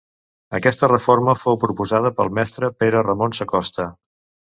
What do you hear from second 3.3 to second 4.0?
Sacosta.